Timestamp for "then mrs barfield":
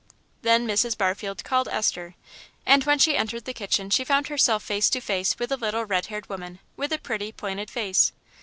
0.41-1.43